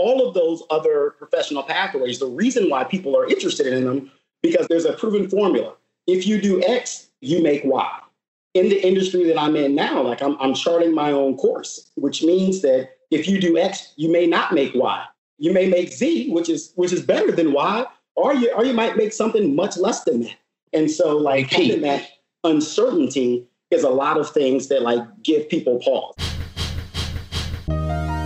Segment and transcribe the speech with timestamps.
[0.00, 4.10] All of those other professional pathways, the reason why people are interested in them,
[4.42, 5.74] because there's a proven formula.
[6.06, 8.00] If you do X, you make Y.
[8.54, 12.22] In the industry that I'm in now, like I'm, I'm charting my own course, which
[12.22, 15.04] means that if you do X, you may not make Y.
[15.36, 17.84] You may make Z, which is which is better than Y,
[18.16, 20.36] or you or you might make something much less than that.
[20.72, 22.08] And so like having that
[22.42, 26.14] uncertainty is a lot of things that like give people pause.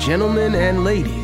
[0.05, 1.24] Gentlemen and ladies,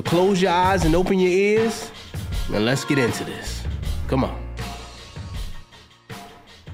[0.00, 1.90] So close your eyes and open your ears,
[2.54, 3.62] and let's get into this.
[4.08, 4.42] Come on.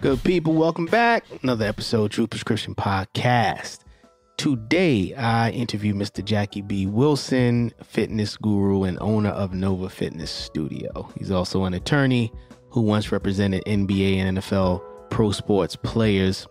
[0.01, 1.25] Good people, welcome back.
[1.43, 3.81] Another episode, Truth Prescription Podcast.
[4.37, 6.25] Today, I interview Mr.
[6.25, 6.87] Jackie B.
[6.87, 11.13] Wilson, fitness guru and owner of Nova Fitness Studio.
[11.19, 12.33] He's also an attorney
[12.71, 16.47] who once represented NBA and NFL pro sports players.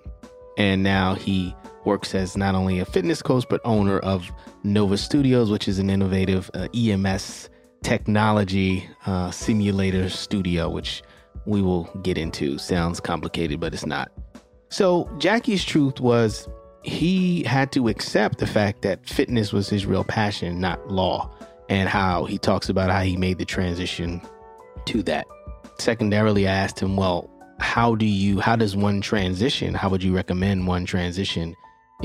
[0.58, 4.32] And now he works as not only a fitness coach, but owner of
[4.64, 7.50] Nova Studios, which is an innovative uh, EMS
[7.84, 11.04] technology uh, simulator studio, which
[11.46, 12.58] we will get into.
[12.58, 14.12] Sounds complicated, but it's not.
[14.70, 16.48] So, Jackie's truth was
[16.84, 21.32] he had to accept the fact that fitness was his real passion, not law,
[21.70, 24.22] and how he talks about how he made the transition
[24.86, 25.26] to that.
[25.80, 27.30] Secondarily, I asked him, well,
[27.60, 29.74] how do you, how does one transition?
[29.74, 31.56] How would you recommend one transition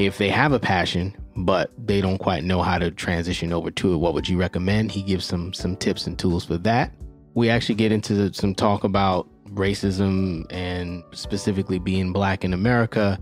[0.07, 3.95] if they have a passion, but they don't quite know how to transition over to
[3.95, 3.97] it?
[3.97, 4.91] What would you recommend?
[4.91, 6.93] He gives some, some tips and tools for that.
[7.35, 13.19] We actually get into some talk about racism and specifically being black in America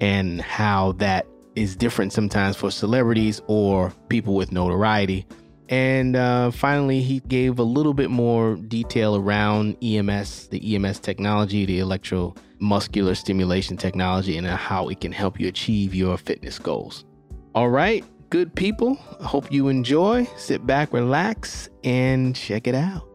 [0.00, 5.26] and how that is different sometimes for celebrities or people with notoriety.
[5.70, 11.64] And uh, finally, he gave a little bit more detail around EMS, the EMS technology,
[11.64, 17.04] the electromuscular stimulation technology, and how it can help you achieve your fitness goals.
[17.54, 18.98] All right, good people.
[19.20, 20.24] I hope you enjoy.
[20.36, 23.06] Sit back, relax, and check it out.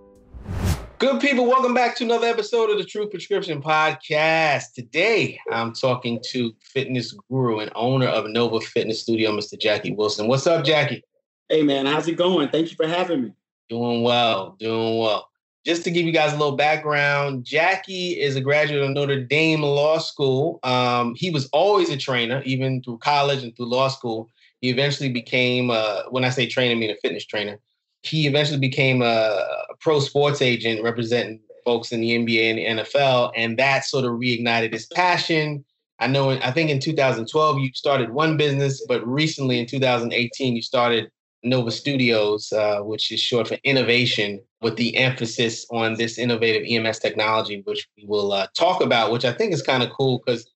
[0.97, 4.71] Good people, welcome back to another episode of the Truth Prescription Podcast.
[4.73, 9.59] Today, I'm talking to fitness guru and owner of Nova Fitness Studio, Mr.
[9.59, 10.29] Jackie Wilson.
[10.29, 11.03] What's up, Jackie?
[11.49, 12.49] Hey, man, how's it going?
[12.49, 13.31] Thank you for having me.
[13.69, 15.29] Doing well, doing well.
[15.65, 19.61] Just to give you guys a little background, Jackie is a graduate of Notre Dame
[19.61, 20.59] Law School.
[20.63, 24.29] Um, he was always a trainer, even through college and through law school.
[24.61, 27.59] He eventually became, uh, when I say trainer, I mean a fitness trainer
[28.05, 29.05] he eventually became a,
[29.69, 34.05] a pro sports agent representing folks in the NBA and the NFL, and that sort
[34.05, 35.65] of reignited his passion.
[35.99, 40.61] I know, I think in 2012 you started one business, but recently in 2018 you
[40.61, 41.09] started
[41.45, 46.99] Nova Studios, uh, which is short for innovation, with the emphasis on this innovative EMS
[46.99, 50.51] technology, which we will uh, talk about, which I think is kind of cool because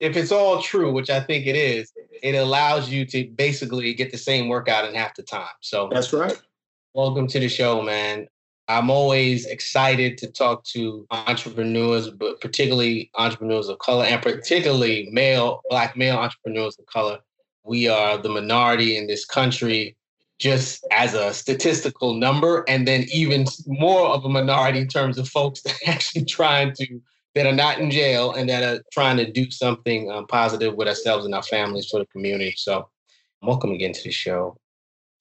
[0.00, 1.92] if it's all true, which I think it is,
[2.24, 5.54] it allows you to basically get the same workout in half the time.
[5.60, 6.36] So that's right.
[6.92, 8.26] Welcome to the show, man.
[8.66, 15.62] I'm always excited to talk to entrepreneurs, but particularly entrepreneurs of color and particularly male,
[15.70, 17.18] black male entrepreneurs of color.
[17.64, 19.96] We are the minority in this country
[20.42, 25.28] just as a statistical number, and then even more of a minority in terms of
[25.28, 27.00] folks that actually trying to,
[27.36, 30.88] that are not in jail and that are trying to do something um, positive with
[30.88, 32.54] ourselves and our families for the community.
[32.56, 32.88] So,
[33.40, 34.56] welcome again to the show.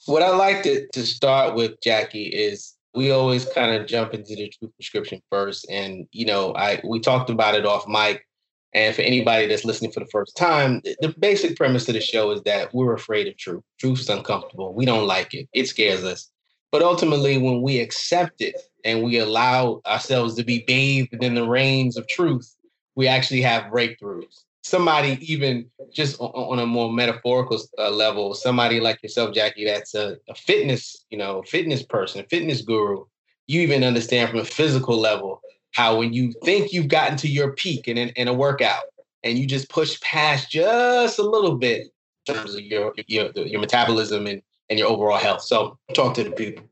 [0.07, 4.35] What I like to, to start with, Jackie, is we always kind of jump into
[4.35, 5.69] the truth prescription first.
[5.69, 8.25] And, you know, I we talked about it off mic.
[8.73, 12.31] And for anybody that's listening for the first time, the basic premise of the show
[12.31, 13.63] is that we're afraid of truth.
[13.79, 14.73] Truth is uncomfortable.
[14.73, 15.49] We don't like it.
[15.53, 16.31] It scares us.
[16.71, 21.47] But ultimately, when we accept it and we allow ourselves to be bathed in the
[21.47, 22.55] rains of truth,
[22.95, 29.01] we actually have breakthroughs somebody even just on, a more metaphorical uh, level, somebody like
[29.01, 33.05] yourself, Jackie, that's a, a, fitness, you know, fitness person, fitness guru,
[33.47, 35.41] you even understand from a physical level
[35.71, 38.83] how when you think you've gotten to your peak in, in, in a workout
[39.23, 41.87] and you just push past just a little bit
[42.27, 45.41] in terms of your your, your metabolism and, and your overall health.
[45.41, 46.65] So talk to the people.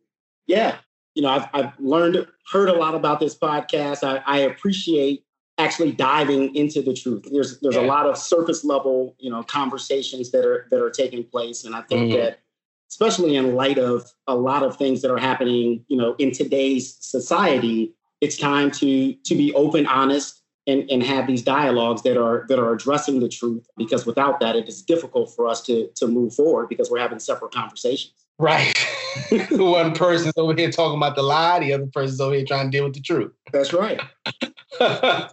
[0.48, 0.76] Yeah.
[1.16, 4.04] You know, I've, I've learned, heard a lot about this podcast.
[4.04, 5.24] I, I appreciate
[5.58, 7.28] actually diving into the truth.
[7.32, 7.82] There's there's yeah.
[7.82, 11.66] a lot of surface level, you know, conversations that are that are taking place.
[11.66, 12.20] And I think mm-hmm.
[12.20, 12.40] that
[12.90, 16.98] especially in light of a lot of things that are happening, you know, in today's
[17.00, 22.46] society, it's time to to be open, honest, and, and have these dialogues that are
[22.50, 23.68] that are addressing the truth.
[23.78, 27.20] Because without that, it is difficult for us to to move forward because we're having
[27.20, 28.14] separate conversations.
[28.38, 28.74] Right.
[29.52, 32.78] One person's over here talking about the lie, the other person's over here trying to
[32.78, 33.34] deal with the truth.
[33.52, 34.00] That's right.
[34.80, 35.28] yeah,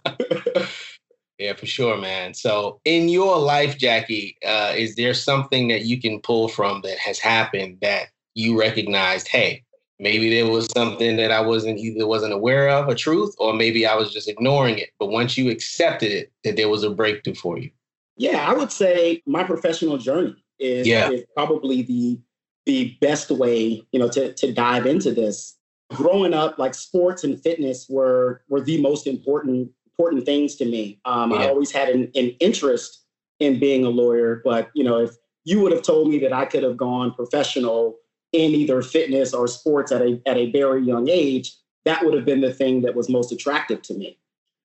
[1.55, 2.33] for sure, man.
[2.33, 6.97] So, in your life, Jackie, uh, is there something that you can pull from that
[6.97, 9.29] has happened that you recognized?
[9.29, 9.63] Hey,
[9.99, 13.85] maybe there was something that I wasn't either wasn't aware of, a truth, or maybe
[13.85, 14.89] I was just ignoring it.
[14.99, 17.71] But once you accepted it, that there was a breakthrough for you.
[18.15, 21.09] Yeah, I would say my professional journey is, yeah.
[21.09, 22.19] is probably the
[22.65, 25.55] the best way, you know, to to dive into this.
[25.93, 30.99] Growing up, like sports and fitness were were the most important important things to me.
[31.05, 31.37] Um, yeah.
[31.37, 33.03] I always had an, an interest
[33.39, 35.11] in being a lawyer, but you know, if
[35.43, 37.97] you would have told me that I could have gone professional
[38.33, 41.53] in either fitness or sports at a at a very young age,
[41.85, 44.17] that would have been the thing that was most attractive to me.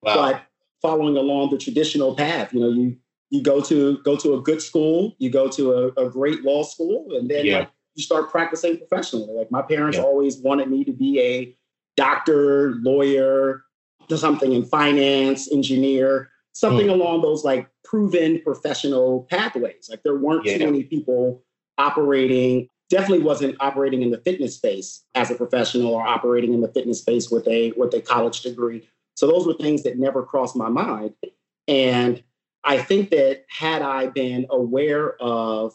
[0.02, 0.14] Wow.
[0.14, 0.42] But
[0.80, 2.96] following along the traditional path, you know, you
[3.30, 6.62] you go to go to a good school, you go to a, a great law
[6.62, 7.66] school, and then yeah.
[7.94, 9.32] you start practicing professionally.
[9.32, 10.04] Like my parents yeah.
[10.04, 11.56] always wanted me to be a
[11.96, 13.64] doctor, lawyer,
[14.14, 16.92] something in finance, engineer, something mm.
[16.92, 19.88] along those like proven professional pathways.
[19.88, 20.58] Like there weren't yeah.
[20.58, 21.42] too many people
[21.78, 26.68] operating definitely wasn't operating in the fitness space as a professional or operating in the
[26.68, 28.86] fitness space with a with a college degree.
[29.16, 31.14] So those were things that never crossed my mind.
[31.66, 32.22] And
[32.64, 35.72] I think that had I been aware of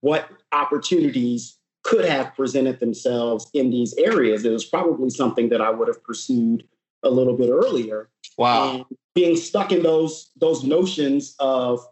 [0.00, 5.70] what opportunities could have presented themselves in these areas, it was probably something that I
[5.70, 6.64] would have pursued
[7.04, 8.10] a little bit earlier.
[8.36, 8.74] Wow.
[8.74, 8.84] And
[9.14, 11.86] being stuck in those those notions of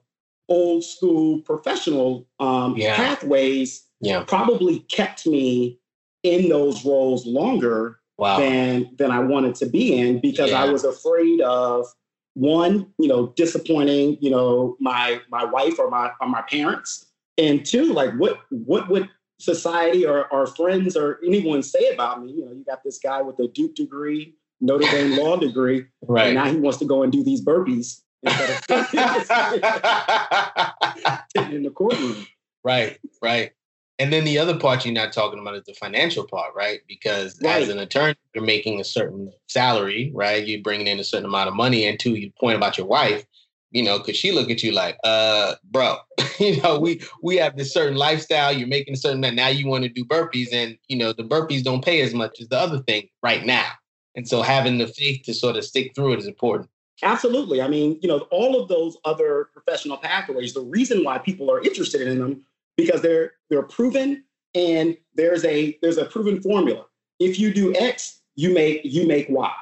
[0.49, 2.97] old school professional um, yeah.
[2.97, 4.25] pathways yeah.
[4.27, 5.79] probably kept me
[6.23, 8.39] in those roles longer wow.
[8.39, 10.63] than than I wanted to be in because yeah.
[10.63, 11.87] I was afraid of
[12.35, 17.07] one, you know, disappointing, you know, my my wife or my or my parents,
[17.39, 19.09] and two, like what what would
[19.39, 22.33] society or our friends or anyone say about me?
[22.33, 26.27] You know, you got this guy with a Duke degree, Notre Dame law degree, right?
[26.27, 28.69] And now he wants to go and do these burpees instead of
[31.53, 32.27] in the courtroom.
[32.65, 33.53] Right, right.
[33.99, 36.81] And then the other part you're not talking about is the financial part, right?
[36.87, 37.63] Because right.
[37.63, 40.47] as an attorney, you're making a certain salary, right?
[40.47, 41.87] You're bringing in a certain amount of money.
[41.87, 43.25] And to your point about your wife,
[43.71, 45.97] you know, because she look at you like, uh, bro,
[46.39, 48.53] you know, we we have this certain lifestyle.
[48.53, 51.25] You're making a certain that now you want to do burpees, and you know the
[51.25, 53.71] burpees don't pay as much as the other thing right now.
[54.15, 56.71] And so having the faith to sort of stick through it is important.
[57.03, 57.61] Absolutely.
[57.61, 61.61] I mean, you know, all of those other professional pathways, the reason why people are
[61.61, 62.43] interested in them
[62.77, 64.25] because they're they're proven
[64.55, 66.85] and there's a there's a proven formula.
[67.19, 69.53] If you do X, you make you make Y.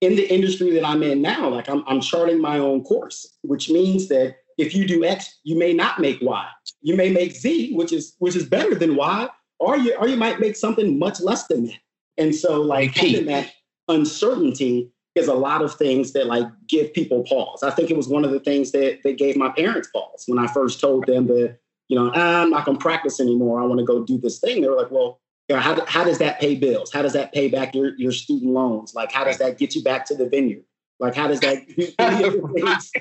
[0.00, 3.70] In the industry that I'm in now, like I'm I'm charting my own course, which
[3.70, 6.48] means that if you do X, you may not make Y.
[6.82, 10.16] You may make Z, which is which is better than Y, or you or you
[10.16, 11.78] might make something much less than that.
[12.18, 13.52] And so like having that
[13.88, 17.62] uncertainty is a lot of things that like give people pause.
[17.62, 20.38] I think it was one of the things that that gave my parents pause when
[20.38, 21.58] I first told them that
[21.92, 23.60] you know, ah, I'm not going to practice anymore.
[23.60, 24.62] I want to go do this thing.
[24.62, 26.90] They were like, well, you know, how, how does that pay bills?
[26.90, 28.94] How does that pay back your, your student loans?
[28.94, 30.64] Like, how does that get you back to the vineyard?
[31.00, 31.58] Like, how does that
[31.98, 32.92] any of the things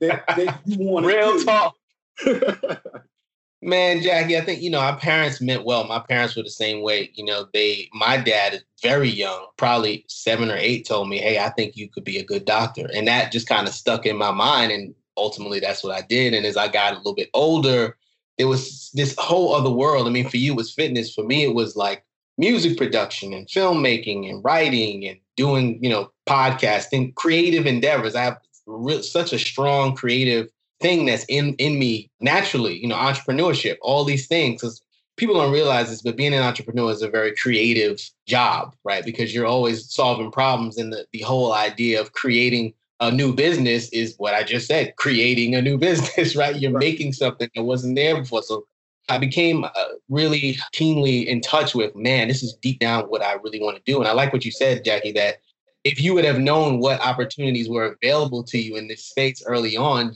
[0.00, 1.44] that, that you want to Real do?
[1.44, 1.76] talk.
[3.62, 5.84] Man, Jackie, I think, you know, our parents meant well.
[5.84, 7.12] My parents were the same way.
[7.14, 11.38] You know, they, my dad, is very young, probably seven or eight, told me, Hey,
[11.38, 12.90] I think you could be a good doctor.
[12.92, 14.72] And that just kind of stuck in my mind.
[14.72, 16.34] And ultimately, that's what I did.
[16.34, 17.96] And as I got a little bit older,
[18.40, 20.06] it was this whole other world.
[20.06, 21.12] I mean, for you, it was fitness.
[21.14, 22.04] For me, it was like
[22.38, 28.14] music production and filmmaking and writing and doing, you know, podcasting, creative endeavors.
[28.14, 30.48] I have re- such a strong creative
[30.80, 32.78] thing that's in in me naturally.
[32.80, 34.62] You know, entrepreneurship, all these things.
[34.62, 34.82] Because
[35.18, 39.04] people don't realize this, but being an entrepreneur is a very creative job, right?
[39.04, 43.88] Because you're always solving problems, and the the whole idea of creating a new business
[43.90, 46.56] is what I just said, creating a new business, right?
[46.56, 46.80] You're right.
[46.80, 48.42] making something that wasn't there before.
[48.42, 48.66] So
[49.08, 49.70] I became uh,
[50.08, 53.82] really keenly in touch with, man, this is deep down what I really want to
[53.84, 53.98] do.
[53.98, 55.38] And I like what you said, Jackie, that
[55.82, 59.76] if you would have known what opportunities were available to you in this space early
[59.76, 60.14] on,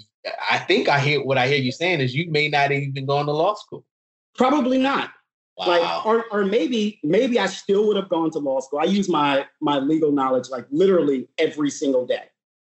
[0.50, 3.06] I think I hear what I hear you saying is you may not have even
[3.06, 3.84] gone to law school.
[4.36, 5.10] Probably not.
[5.56, 5.66] Wow.
[5.68, 8.80] Like, or, or maybe, maybe I still would have gone to law school.
[8.80, 12.24] I use my my legal knowledge like literally every single day.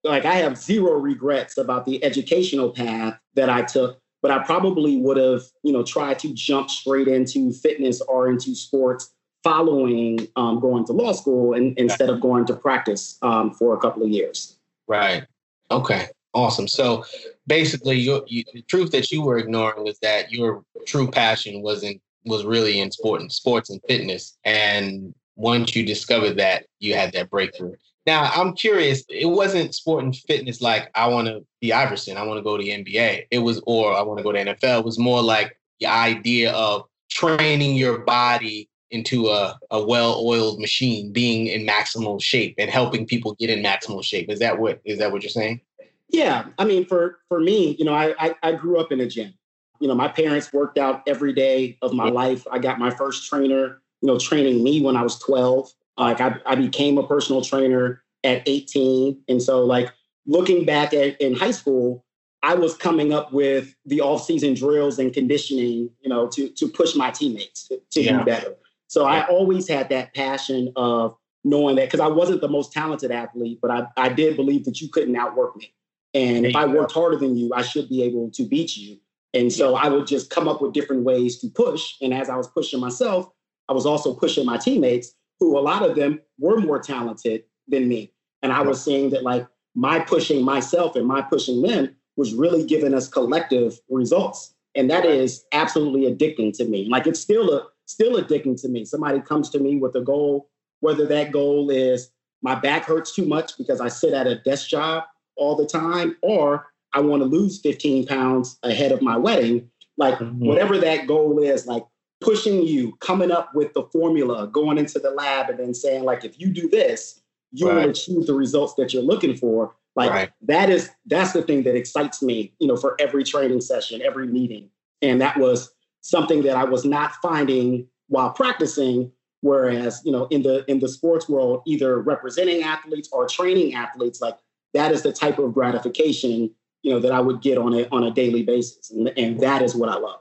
[0.07, 4.97] Like I have zero regrets about the educational path that I took, but I probably
[4.97, 10.59] would have, you know, tried to jump straight into fitness or into sports following um,
[10.59, 14.09] going to law school and, instead of going to practice um, for a couple of
[14.09, 14.57] years.
[14.87, 15.25] Right.
[15.71, 16.07] Okay.
[16.33, 16.67] Awesome.
[16.67, 17.05] So
[17.47, 21.99] basically, you, the truth that you were ignoring was that your true passion was in
[22.25, 24.37] was really in sport and sports and fitness.
[24.43, 27.75] And once you discovered that, you had that breakthrough.
[28.07, 29.03] Now, I'm curious.
[29.09, 32.15] It wasn't sport and fitness like I want to be Iverson.
[32.15, 33.25] I want to go to the NBA.
[33.29, 34.79] It was, or I want to go to NFL.
[34.79, 41.11] It was more like the idea of training your body into a, a well-oiled machine,
[41.11, 44.29] being in maximal shape and helping people get in maximal shape.
[44.29, 45.59] Is that what is that what you're saying?
[46.07, 49.07] Yeah, I mean, for for me, you know, I, I, I grew up in a
[49.07, 49.33] gym.
[49.81, 52.47] You know, my parents worked out every day of my life.
[52.49, 55.69] I got my first trainer, you know, training me when I was 12.
[55.97, 59.91] Like I, I became a personal trainer at 18, and so like
[60.25, 62.05] looking back at in high school,
[62.43, 66.95] I was coming up with the off-season drills and conditioning, you know, to to push
[66.95, 68.19] my teammates to, to yeah.
[68.19, 68.55] do better.
[68.87, 73.11] So I always had that passion of knowing that because I wasn't the most talented
[73.11, 75.73] athlete, but I, I did believe that you couldn't outwork me.
[76.13, 78.97] And if I worked harder than you, I should be able to beat you.
[79.33, 81.95] And so I would just come up with different ways to push.
[82.01, 83.29] And as I was pushing myself,
[83.69, 87.87] I was also pushing my teammates, who a lot of them were more talented than
[87.87, 88.11] me.
[88.41, 92.65] And I was seeing that like my pushing myself and my pushing them was really
[92.65, 94.53] giving us collective results.
[94.75, 96.87] And that is absolutely addicting to me.
[96.89, 98.85] Like it's still a still addicting to me.
[98.85, 100.49] Somebody comes to me with a goal,
[100.81, 104.69] whether that goal is my back hurts too much because I sit at a desk
[104.69, 105.03] job
[105.35, 109.69] all the time, or I want to lose 15 pounds ahead of my wedding.
[109.97, 110.45] Like, mm-hmm.
[110.45, 111.85] whatever that goal is, like
[112.21, 116.25] pushing you, coming up with the formula, going into the lab, and then saying, like,
[116.25, 117.21] if you do this,
[117.51, 117.75] you right.
[117.75, 119.75] will achieve the results that you're looking for.
[119.95, 120.29] Like right.
[120.43, 124.27] that is that's the thing that excites me, you know, for every training session, every
[124.27, 124.69] meeting.
[125.01, 129.11] And that was something that I was not finding while practicing.
[129.41, 134.21] Whereas, you know, in the in the sports world, either representing athletes or training athletes,
[134.21, 134.37] like
[134.73, 138.03] that is the type of gratification, you know, that I would get on a on
[138.03, 138.91] a daily basis.
[138.91, 140.19] And, and that is what I love.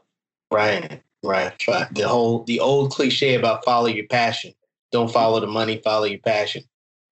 [0.50, 1.52] Right, right.
[1.92, 4.52] The whole the old cliche about follow your passion.
[4.92, 6.62] Don't follow the money, follow your passion.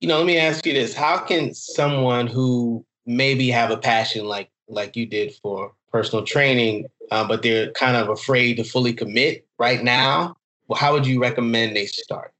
[0.00, 0.94] You know, let me ask you this.
[0.94, 6.87] How can someone who maybe have a passion like like you did for personal training,
[7.11, 10.37] uh, but they're kind of afraid to fully commit right now.
[10.66, 12.33] Well, how would you recommend they start?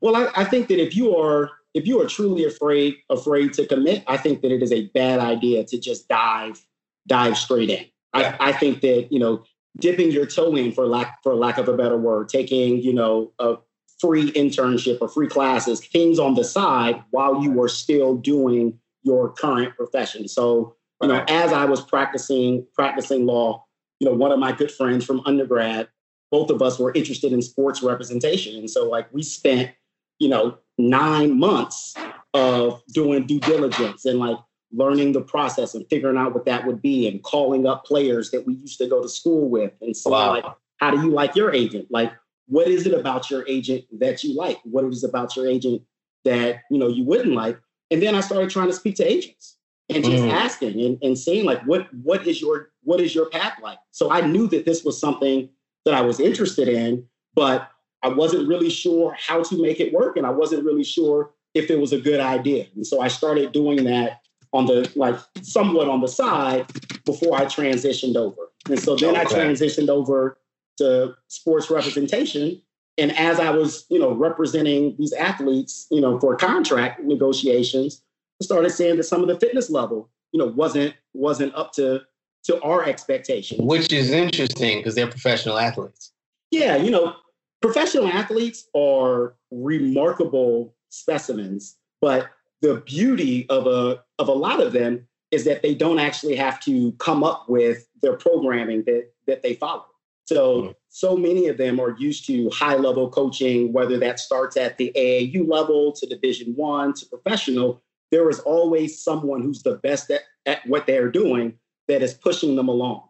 [0.00, 3.66] Well, I, I think that if you are if you are truly afraid afraid to
[3.66, 6.64] commit, I think that it is a bad idea to just dive
[7.06, 7.84] dive straight in.
[8.12, 9.44] I, I think that you know
[9.78, 13.32] dipping your toe in for lack for lack of a better word, taking you know
[13.38, 13.56] a
[14.00, 19.32] free internship or free classes, things on the side while you are still doing your
[19.32, 20.26] current profession.
[20.26, 23.64] So you know, as I was practicing practicing law,
[24.00, 25.88] you know, one of my good friends from undergrad,
[26.30, 29.70] both of us were interested in sports representation, and so like we spent,
[30.18, 31.94] you know, nine months
[32.34, 34.38] of doing due diligence and like
[34.72, 38.46] learning the process and figuring out what that would be and calling up players that
[38.46, 40.30] we used to go to school with and saying wow.
[40.30, 40.44] like,
[40.78, 41.86] how do you like your agent?
[41.90, 42.12] Like,
[42.46, 44.58] what is it about your agent that you like?
[44.64, 45.82] What is it about your agent
[46.24, 47.58] that you know you wouldn't like?
[47.90, 49.56] And then I started trying to speak to agents
[49.90, 50.32] and just mm.
[50.32, 54.10] asking and, and saying like what what is your what is your path like so
[54.10, 55.48] i knew that this was something
[55.84, 57.70] that i was interested in but
[58.02, 61.70] i wasn't really sure how to make it work and i wasn't really sure if
[61.70, 64.20] it was a good idea and so i started doing that
[64.52, 66.66] on the like somewhat on the side
[67.04, 69.20] before i transitioned over and so then okay.
[69.20, 70.38] i transitioned over
[70.76, 72.60] to sports representation
[72.98, 78.02] and as i was you know representing these athletes you know for contract negotiations
[78.42, 82.00] started seeing that some of the fitness level, you know, wasn't wasn't up to
[82.44, 83.60] to our expectations.
[83.62, 86.12] Which is interesting because they're professional athletes.
[86.50, 87.14] Yeah, you know,
[87.60, 92.30] professional athletes are remarkable specimens, but
[92.62, 96.60] the beauty of a of a lot of them is that they don't actually have
[96.60, 99.86] to come up with their programming that that they follow.
[100.26, 100.70] So mm-hmm.
[100.88, 104.92] so many of them are used to high level coaching, whether that starts at the
[104.96, 110.22] AAU level to Division One to professional there is always someone who's the best at,
[110.46, 111.54] at what they're doing
[111.88, 113.02] that is pushing them along.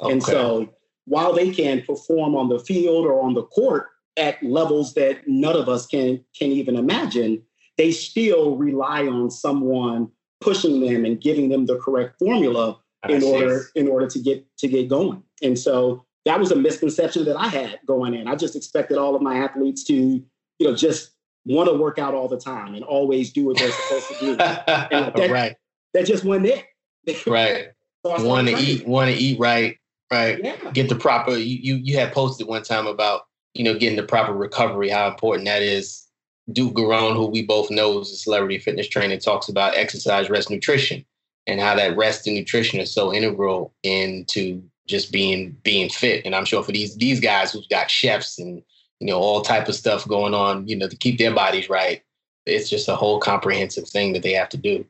[0.00, 0.12] Okay.
[0.12, 0.68] And so
[1.06, 5.56] while they can perform on the field or on the court at levels that none
[5.56, 7.42] of us can can even imagine,
[7.78, 12.78] they still rely on someone pushing them and giving them the correct formula
[13.08, 15.22] in order in order to get to get going.
[15.42, 18.28] And so that was a misconception that I had going in.
[18.28, 20.24] I just expected all of my athletes to, you
[20.60, 21.10] know, just
[21.44, 24.30] want to work out all the time and always do what they're supposed to do.
[24.38, 25.56] and that, right.
[25.92, 27.26] That just wasn't it.
[27.26, 27.68] right.
[28.04, 29.76] so want to eat, want to eat right,
[30.10, 30.42] right.
[30.42, 30.56] Yeah.
[30.72, 31.32] Get the proper.
[31.32, 35.08] You, you you had posted one time about you know getting the proper recovery, how
[35.08, 36.03] important that is.
[36.52, 40.50] Duke Garrone, who we both know is a celebrity fitness trainer, talks about exercise, rest,
[40.50, 41.04] nutrition,
[41.46, 46.24] and how that rest and nutrition is so integral into just being being fit.
[46.24, 48.62] And I'm sure for these these guys who've got chefs and
[49.00, 52.02] you know all type of stuff going on, you know, to keep their bodies right,
[52.46, 54.84] it's just a whole comprehensive thing that they have to do.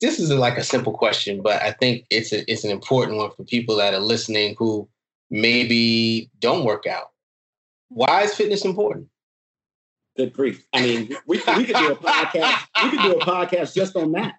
[0.00, 3.30] This is like a simple question, but I think it's a, it's an important one
[3.30, 4.88] for people that are listening who
[5.30, 7.12] maybe don't work out.
[7.88, 9.08] Why is fitness important?
[10.16, 10.66] Good grief!
[10.72, 12.66] I mean, we, we could do a podcast.
[12.82, 14.34] We could do a podcast just on that.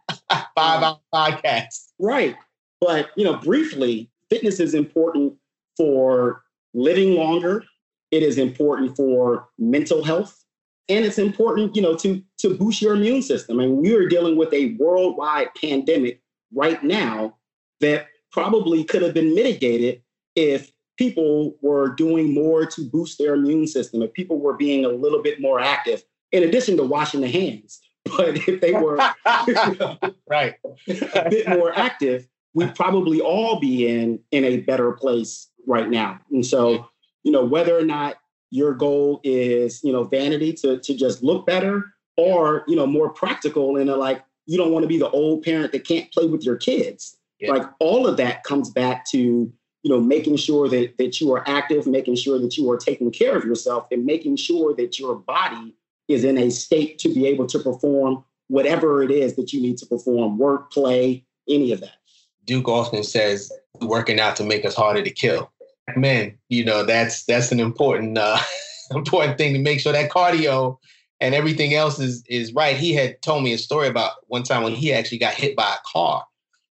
[0.56, 2.36] Five hour podcast, right?
[2.82, 5.34] But you know, briefly, fitness is important
[5.76, 6.44] for
[6.74, 7.64] living longer.
[8.12, 10.44] It is important for mental health.
[10.90, 13.60] And it's important, you know, to, to boost your immune system.
[13.60, 16.22] I and mean, we are dealing with a worldwide pandemic
[16.54, 17.36] right now
[17.82, 20.02] that probably could have been mitigated
[20.36, 24.90] if people were doing more to boost their immune system, if people were being a
[24.90, 27.82] little bit more active, in addition to washing the hands.
[28.18, 28.96] But if they were
[30.30, 30.56] right
[30.88, 36.22] a bit more active, we'd probably all be in in a better place right now.
[36.32, 36.88] And so,
[37.24, 38.16] you know, whether or not
[38.50, 41.84] your goal is, you know, vanity to to just look better
[42.16, 45.72] or, you know, more practical and like you don't want to be the old parent
[45.74, 47.18] that can't play with your kids.
[47.40, 47.52] Yeah.
[47.52, 49.52] Like all of that comes back to,
[49.84, 53.12] you know, making sure that that you are active, making sure that you are taking
[53.12, 55.76] care of yourself and making sure that your body
[56.08, 59.78] is in a state to be able to perform whatever it is that you need
[59.78, 61.98] to perform, work, play, any of that.
[62.46, 65.52] Duke often says working out to make us harder to kill.
[65.96, 68.40] Man, you know that's that's an important uh,
[68.92, 70.78] important thing to make sure that cardio
[71.20, 72.76] and everything else is is right.
[72.76, 75.70] He had told me a story about one time when he actually got hit by
[75.70, 76.26] a car,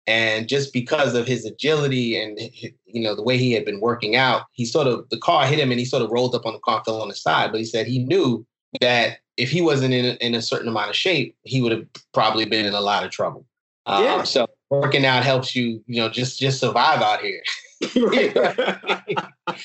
[0.08, 2.38] and just because of his agility and
[2.86, 5.58] you know the way he had been working out, he sort of the car hit
[5.58, 7.52] him and he sort of rolled up on the car, fell on the side.
[7.52, 8.46] But he said he knew
[8.80, 11.84] that if he wasn't in a, in a certain amount of shape, he would have
[12.14, 13.44] probably been in a lot of trouble.
[13.84, 14.22] Um, yeah.
[14.22, 17.42] So working out helps you, you know, just just survive out here.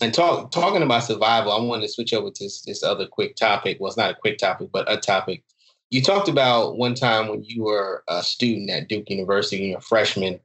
[0.00, 3.36] and talk talking about survival, I wanted to switch over to this, this other quick
[3.36, 3.76] topic.
[3.78, 5.44] Well, it's not a quick topic, but a topic.
[5.92, 9.82] You talked about one time when you were a student at Duke University, you're a
[9.82, 10.40] freshman,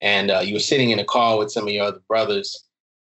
[0.00, 2.64] and uh, you were sitting in a car with some of your other brothers.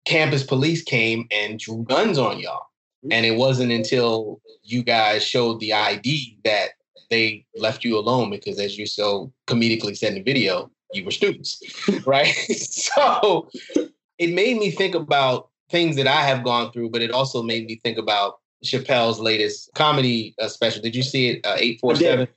[0.05, 2.67] Campus police came and drew guns on y'all.
[3.09, 6.69] And it wasn't until you guys showed the ID that
[7.09, 11.09] they left you alone because, as you so comedically said in the video, you were
[11.09, 11.63] students,
[12.05, 12.27] right?
[12.35, 13.49] so
[14.19, 17.65] it made me think about things that I have gone through, but it also made
[17.65, 20.81] me think about Chappelle's latest comedy uh, special.
[20.81, 21.45] Did you see it?
[21.45, 22.27] Uh, Eight Four Seven.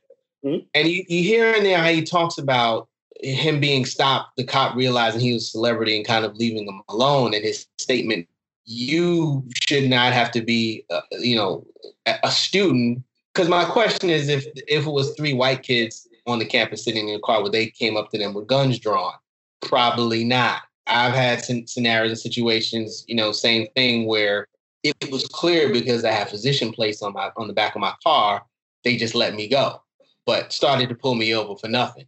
[0.44, 0.66] Mm-hmm.
[0.74, 2.88] And you, you hear in there how he talks about
[3.22, 6.82] him being stopped, the cop realizing he was a celebrity and kind of leaving him
[6.88, 7.34] alone.
[7.34, 8.28] And his statement,
[8.64, 11.66] "You should not have to be, uh, you know,
[12.06, 16.44] a student because my question is, if if it was three white kids on the
[16.44, 19.12] campus sitting in a car where they came up to them with guns drawn,
[19.60, 20.62] probably not.
[20.86, 24.48] I've had scenarios and situations, you know, same thing where
[24.84, 27.94] it was clear because I have physician plates on my on the back of my
[28.02, 28.44] car,
[28.84, 29.82] they just let me go,
[30.26, 32.06] but started to pull me over for nothing.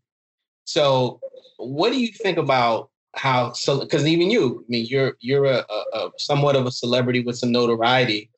[0.64, 1.20] So,
[1.56, 3.52] what do you think about how?
[3.52, 7.22] So, because even you, I mean, you're you're a, a, a somewhat of a celebrity
[7.24, 8.30] with some notoriety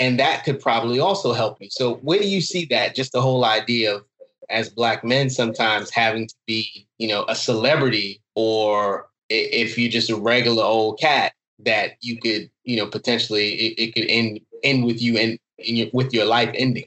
[0.00, 1.68] and that could probably also help you.
[1.70, 2.94] So where do you see that?
[2.94, 4.04] Just the whole idea of
[4.50, 10.10] as black men sometimes having to be, you know, a celebrity, or if you're just
[10.10, 14.84] a regular old cat, that you could, you know, potentially it, it could end end
[14.84, 16.86] with you and your, with your life ending.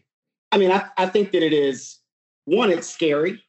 [0.51, 1.99] I mean, I, I think that it is
[2.45, 3.43] one, it's scary.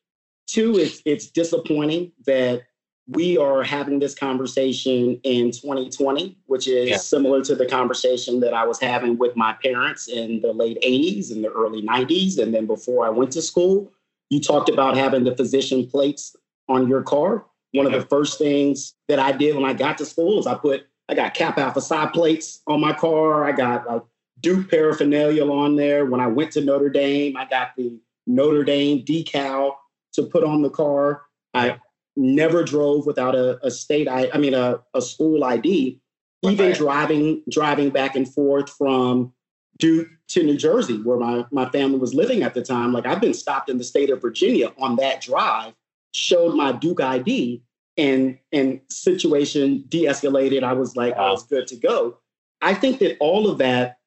[0.46, 2.62] Two, it's it's disappointing that
[3.08, 6.96] we are having this conversation in 2020, which is yeah.
[6.98, 11.32] similar to the conversation that I was having with my parents in the late 80s
[11.32, 12.38] and the early 90s.
[12.38, 13.90] And then before I went to school,
[14.28, 16.36] you talked about having the physician plates
[16.68, 17.46] on your car.
[17.72, 17.96] One yeah.
[17.96, 20.86] of the first things that I did when I got to school is I put,
[21.08, 23.44] I got Kappa Alpha Psi plates on my car.
[23.44, 24.02] I got like
[24.40, 26.06] Duke paraphernalia on there.
[26.06, 29.76] When I went to Notre Dame, I got the Notre Dame decal
[30.12, 31.22] to put on the car.
[31.54, 31.78] I
[32.16, 36.00] never drove without a, a state I I mean a, a school ID.
[36.42, 36.76] Even right.
[36.76, 39.32] driving driving back and forth from
[39.78, 42.92] Duke to New Jersey, where my, my family was living at the time.
[42.92, 45.72] Like I've been stopped in the state of Virginia on that drive,
[46.12, 47.62] showed my Duke ID,
[47.98, 50.62] and and situation de-escalated.
[50.62, 51.28] I was like, oh, wow.
[51.28, 52.18] I was good to go.
[52.62, 53.98] I think that all of that,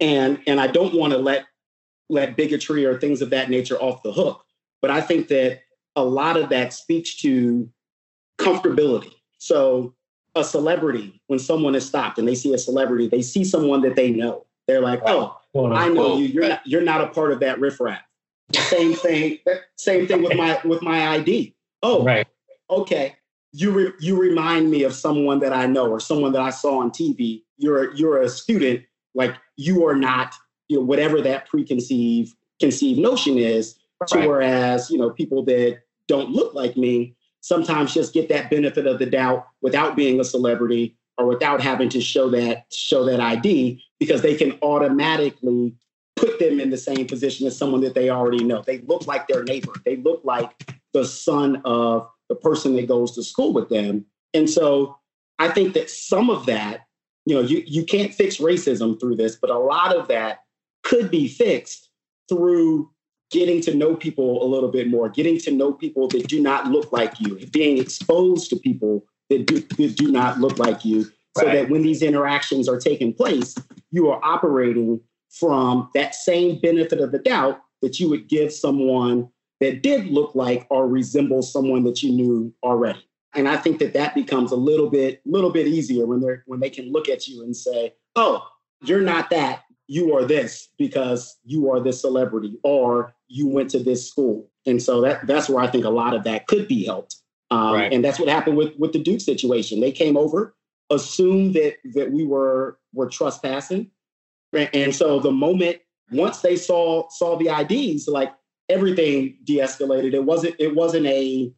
[0.00, 1.46] and and I don't want to let
[2.10, 4.44] let bigotry or things of that nature off the hook,
[4.82, 5.60] but I think that
[5.96, 7.68] a lot of that speaks to
[8.38, 9.12] comfortability.
[9.38, 9.94] So
[10.34, 13.96] a celebrity, when someone is stopped and they see a celebrity, they see someone that
[13.96, 14.46] they know.
[14.66, 16.26] They're like, oh, I know you.
[16.26, 18.02] You're not you're not a part of that riffraff.
[18.52, 19.38] Same thing.
[19.76, 21.54] Same thing with my with my ID.
[21.82, 22.26] Oh, right.
[22.70, 23.16] Okay.
[23.52, 26.78] You re, you remind me of someone that I know or someone that I saw
[26.78, 27.42] on TV.
[27.56, 28.84] You're you're a student.
[29.14, 30.34] Like you are not.
[30.68, 33.78] You know whatever that preconceived conceived notion is.
[34.14, 34.28] Right.
[34.28, 38.98] Whereas you know people that don't look like me sometimes just get that benefit of
[38.98, 43.82] the doubt without being a celebrity or without having to show that show that ID
[43.98, 45.74] because they can automatically
[46.16, 48.62] put them in the same position as someone that they already know.
[48.62, 49.72] They look like their neighbor.
[49.84, 50.50] They look like
[50.92, 54.04] the son of the person that goes to school with them.
[54.34, 54.98] And so
[55.38, 56.86] I think that some of that,
[57.26, 60.40] you know, you, you can't fix racism through this, but a lot of that
[60.82, 61.90] could be fixed
[62.28, 62.90] through
[63.30, 66.66] getting to know people a little bit more, getting to know people that do not
[66.66, 71.04] look like you, being exposed to people that do, that do not look like you,
[71.36, 71.54] so right.
[71.54, 73.54] that when these interactions are taking place,
[73.90, 79.28] you are operating from that same benefit of the doubt that you would give someone
[79.60, 83.04] that did look like or resemble someone that you knew already.
[83.34, 86.60] And I think that that becomes a little bit, little bit easier when they're when
[86.60, 88.46] they can look at you and say, "Oh,
[88.82, 89.64] you're not that.
[89.86, 94.82] You are this because you are this celebrity, or you went to this school." And
[94.82, 97.16] so that that's where I think a lot of that could be helped.
[97.50, 97.92] Um, right.
[97.92, 99.80] And that's what happened with with the Duke situation.
[99.80, 100.54] They came over,
[100.90, 103.90] assumed that that we were were trespassing,
[104.54, 105.78] and so the moment
[106.10, 108.32] once they saw saw the IDs, like
[108.68, 110.14] everything de-escalated.
[110.14, 111.52] It wasn't it wasn't a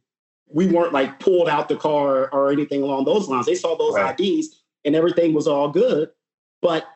[0.53, 3.46] we weren't like pulled out the car or anything along those lines.
[3.46, 4.18] They saw those right.
[4.18, 4.49] IDs
[4.85, 6.11] and everything was all good.
[6.62, 6.87] But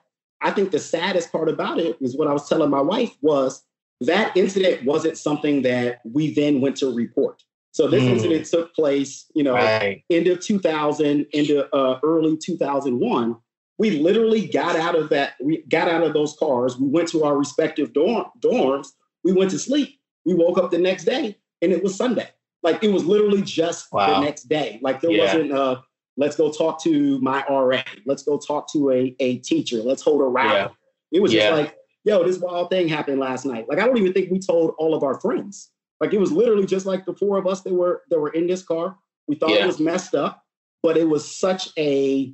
[0.40, 3.62] I think the saddest part about it is what I was telling my wife was
[4.00, 7.42] that incident wasn't something that we then went to report.
[7.72, 8.11] So this mm.
[8.11, 10.05] incident took place, you know, right.
[10.11, 13.37] end of 2000, into uh, early 2001.
[13.79, 15.35] We literally got out of that.
[15.42, 16.79] We got out of those cars.
[16.79, 18.88] We went to our respective dorm, dorms.
[19.24, 19.98] We went to sleep.
[20.24, 22.28] We woke up the next day and it was Sunday.
[22.62, 24.20] Like it was literally just wow.
[24.20, 24.78] the next day.
[24.82, 25.24] Like there yeah.
[25.24, 25.82] wasn't a
[26.16, 27.82] let's go talk to my RA.
[28.06, 29.78] Let's go talk to a, a teacher.
[29.78, 30.54] Let's hold a rally.
[30.54, 30.68] Yeah.
[31.12, 31.50] It was yeah.
[31.50, 33.66] just like, yo, this wild thing happened last night.
[33.68, 35.70] Like I don't even think we told all of our friends.
[36.00, 38.46] Like it was literally just like the four of us that were that were in
[38.46, 38.96] this car.
[39.28, 40.42] We thought it was messed up,
[40.82, 42.32] but it was such a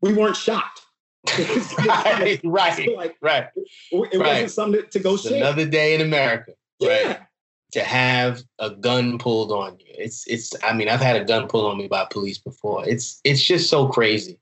[0.00, 0.80] we weren't shocked.
[1.86, 3.46] right, right, like, right.
[3.54, 4.18] It, it right.
[4.18, 5.36] wasn't something to go share.
[5.36, 6.52] Another day in America.
[6.82, 7.06] Yeah.
[7.06, 7.18] Right.
[7.72, 9.94] To have a gun pulled on you.
[9.96, 12.86] It's it's I mean, I've had a gun pulled on me by police before.
[12.86, 14.38] It's it's just so crazy.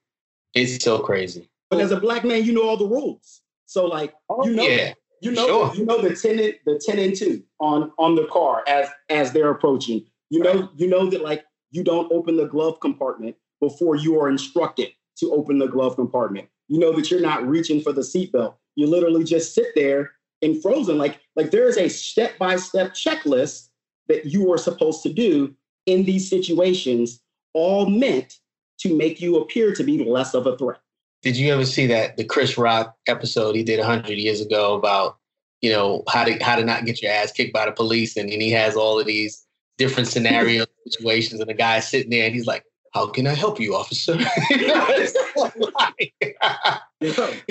[0.55, 1.49] It's so crazy.
[1.71, 3.43] But as a black man, you know all the rules.
[3.67, 5.75] So like oh, you know yeah, you know sure.
[5.77, 9.51] you know the 10 the 10 and 2 on on the car as as they're
[9.51, 10.05] approaching.
[10.31, 14.29] You know, you know that like you don't open the glove compartment before you are
[14.29, 16.49] instructed to open the glove compartment.
[16.69, 18.55] You know that you're not reaching for the seatbelt.
[18.75, 22.95] You literally just sit there in Frozen, like like there is a step by step
[22.95, 23.69] checklist
[24.09, 25.55] that you are supposed to do
[25.87, 27.21] in these situations,
[27.53, 28.39] all meant
[28.79, 30.81] to make you appear to be less of a threat.
[31.23, 35.19] Did you ever see that the Chris Rock episode he did hundred years ago about
[35.61, 38.31] you know how to how to not get your ass kicked by the police, and,
[38.31, 39.47] and he has all of these
[39.79, 43.61] different scenario situations, and the guy's sitting there and he's like, how can I help
[43.61, 44.17] you, officer?
[44.19, 44.25] he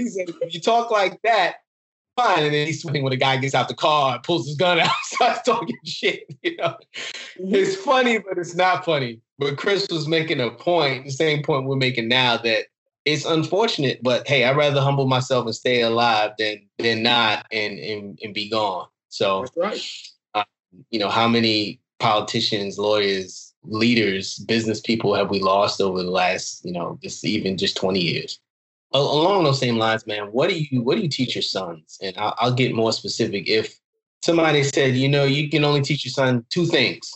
[0.07, 1.57] said, if you talk like that,
[2.21, 2.43] fine.
[2.43, 4.79] And then he's swinging when the guy gets out the car, and pulls his gun
[4.79, 6.23] out, starts talking shit.
[6.41, 6.77] You know,
[7.37, 9.21] it's funny, but it's not funny.
[9.37, 12.65] But Chris was making a point, the same point we're making now, that
[13.05, 17.79] it's unfortunate, but hey, I'd rather humble myself and stay alive than than not and
[17.79, 18.87] and, and be gone.
[19.09, 19.87] So that's right.
[20.35, 20.43] Uh,
[20.91, 26.63] you know, how many politicians, lawyers, leaders, business people have we lost over the last,
[26.63, 28.39] you know, just even just 20 years?
[28.91, 31.97] Along those same lines, man, what do you what do you teach your sons?
[32.01, 33.47] And I'll, I'll, get more specific.
[33.47, 33.79] If
[34.21, 37.11] somebody said, you know, you can only teach your son two things,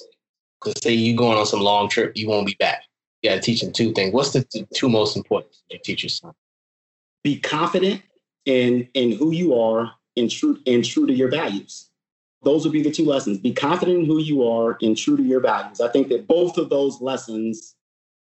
[0.60, 2.84] because say you're going on some long trip, you won't be back.
[3.22, 4.14] You got to teach him two things.
[4.14, 6.34] What's the two most important you teach your son?
[7.24, 8.02] Be confident
[8.46, 11.90] in in who you are and true and true to your values.
[12.44, 13.38] those would be the two lessons.
[13.40, 15.80] Be confident in who you are and true to your values.
[15.80, 17.76] I think that both of those lessons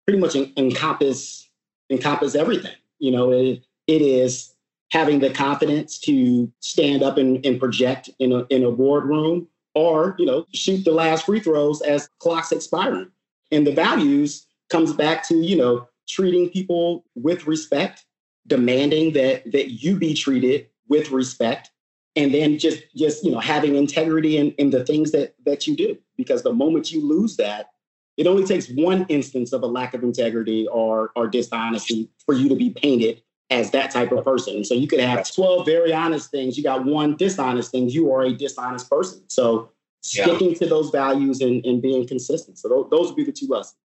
[0.08, 1.50] pretty much encompass
[1.90, 2.74] encompass everything.
[3.04, 4.56] You know, it, it is
[4.92, 10.16] having the confidence to stand up and, and project in a in a boardroom or,
[10.18, 13.12] you know, shoot the last free throws as clocks expiring.
[13.52, 18.06] And the values comes back to, you know, treating people with respect,
[18.48, 21.72] demanding that that you be treated with respect,
[22.16, 25.76] and then just just you know having integrity in, in the things that that you
[25.76, 25.98] do.
[26.16, 27.73] Because the moment you lose that,
[28.18, 32.50] it only takes one instance of a lack of integrity or or dishonesty for you
[32.50, 34.64] to be painted as that type of person.
[34.64, 36.58] So you could have 12 very honest things.
[36.58, 37.90] You got one dishonest thing.
[37.90, 39.22] You are a dishonest person.
[39.30, 39.70] So
[40.02, 40.58] sticking yeah.
[40.58, 42.58] to those values and, and being consistent.
[42.58, 43.78] So those, those would be the two lessons.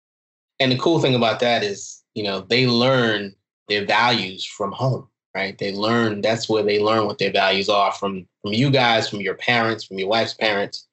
[0.59, 3.35] And the cool thing about that is, you know, they learn
[3.67, 5.57] their values from home, right?
[5.57, 9.19] They learn that's where they learn what their values are from from you guys, from
[9.19, 10.87] your parents, from your wife's parents.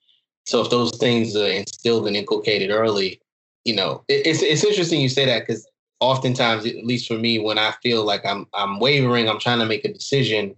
[0.46, 3.20] So if those things are instilled and inculcated early,
[3.64, 5.66] you know, it, it's it's interesting you say that because
[6.00, 9.66] oftentimes, at least for me, when I feel like I'm I'm wavering, I'm trying to
[9.66, 10.54] make a decision,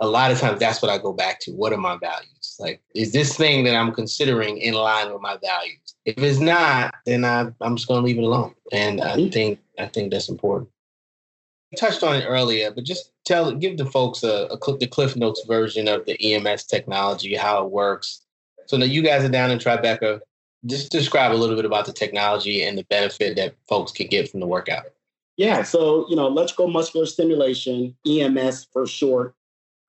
[0.00, 1.52] a lot of times that's what I go back to.
[1.52, 2.56] What are my values?
[2.58, 5.94] Like, is this thing that I'm considering in line with my values?
[6.04, 8.54] If it's not, then I, I'm just going to leave it alone.
[8.72, 9.30] And I mm-hmm.
[9.30, 10.70] think I think that's important.
[11.70, 15.16] You touched on it earlier, but just tell, give the folks a, a the Cliff
[15.16, 18.22] Notes version of the EMS technology, how it works.
[18.66, 20.20] So now you guys are down in Tribeca,
[20.66, 24.30] just describe a little bit about the technology and the benefit that folks can get
[24.30, 24.86] from the workout.
[25.36, 29.34] Yeah, so you know, electrical muscular stimulation, EMS for short,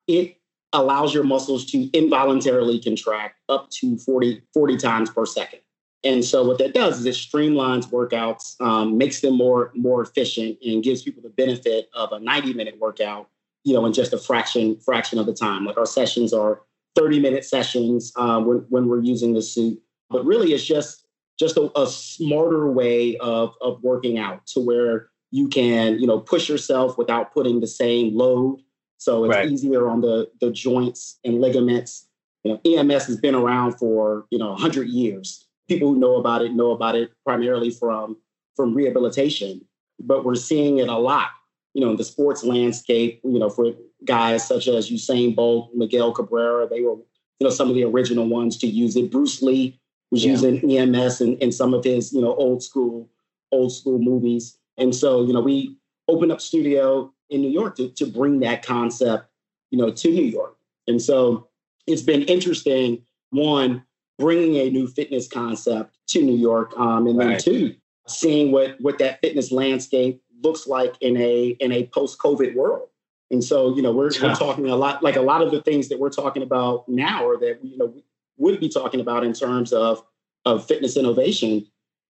[0.07, 0.37] it
[0.73, 5.61] allows your muscles to involuntarily contract up to 40, 40 times per second.
[6.03, 10.57] And so what that does is it streamlines workouts, um, makes them more more efficient,
[10.63, 13.27] and gives people the benefit of a 90 minute workout,
[13.63, 15.65] you know, in just a fraction fraction of the time.
[15.65, 16.61] Like our sessions are
[16.95, 21.05] 30 minute sessions um, when when we're using the suit, but really it's just
[21.37, 26.19] just a, a smarter way of of working out to where you can you know
[26.19, 28.59] push yourself without putting the same load
[28.99, 29.49] so it's right.
[29.49, 32.05] easier on the the joints and ligaments.
[32.43, 35.47] You know, EMS has been around for you know 100 years.
[35.67, 38.17] People who know about it know about it primarily from
[38.55, 39.61] from rehabilitation,
[39.99, 41.29] but we're seeing it a lot.
[41.73, 43.21] You know, in the sports landscape.
[43.23, 43.71] You know, for
[44.05, 48.27] guys such as Usain Bolt, Miguel Cabrera, they were you know some of the original
[48.27, 49.11] ones to use it.
[49.11, 49.78] Bruce Lee
[50.11, 50.31] was yeah.
[50.31, 53.09] using EMS in, in some of his you know old school
[53.51, 54.57] old school movies.
[54.77, 55.75] And so you know we
[56.07, 59.29] opened up studio in New York to, to bring that concept,
[59.69, 60.57] you know, to New York.
[60.87, 61.47] And so
[61.87, 63.83] it's been interesting, one,
[64.17, 67.75] bringing a new fitness concept to New York, um, and then two,
[68.07, 72.89] seeing what what that fitness landscape looks like in a in a post COVID world.
[73.31, 75.87] And so, you know, we're, we're talking a lot, like a lot of the things
[75.89, 77.93] that we're talking about now, or that you know
[78.39, 80.03] would be talking about in terms of
[80.45, 81.65] of fitness innovation.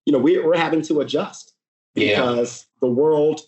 [0.06, 1.52] You know, we're, we're having to adjust
[1.94, 2.86] because yeah.
[2.88, 3.40] the world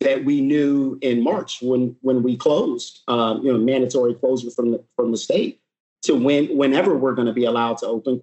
[0.00, 4.72] that we knew in March when when we closed, um, you know, mandatory closure from
[4.72, 5.60] the from the state
[6.02, 8.22] to when whenever we're going to be allowed to open.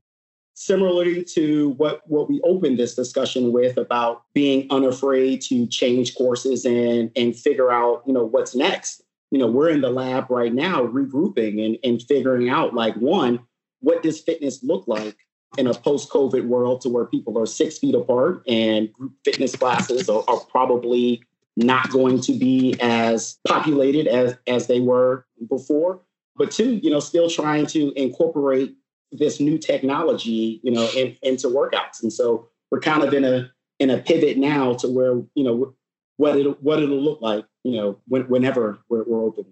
[0.55, 6.65] Similarly to what what we opened this discussion with about being unafraid to change courses
[6.65, 9.03] and and figure out you know what's next.
[9.29, 13.39] You know, we're in the lab right now regrouping and and figuring out like one,
[13.79, 15.15] what does fitness look like
[15.57, 20.09] in a post-COVID world to where people are six feet apart and group fitness classes
[20.09, 21.21] are, are probably
[21.55, 26.01] not going to be as populated as as they were before.
[26.35, 28.75] But two, you know, still trying to incorporate
[29.11, 32.03] this new technology, you know, in, into workouts.
[32.03, 35.75] And so we're kind of in a in a pivot now to where you know
[36.17, 39.45] what it what it'll look like, you know, when, whenever we're, we're open.